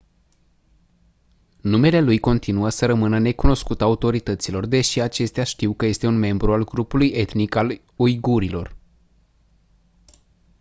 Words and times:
numele 1.61 2.01
lui 2.01 2.19
continuă 2.19 2.69
să 2.69 2.85
rămână 2.85 3.19
necunoscut 3.19 3.81
autorităților 3.81 4.65
deși 4.65 4.99
acestea 5.01 5.43
știu 5.43 5.73
că 5.73 5.85
este 5.85 6.07
un 6.07 6.17
membru 6.17 6.53
al 6.53 6.63
grupului 6.63 7.07
etnic 7.07 7.55
al 7.55 7.81
uigurilor 7.95 8.75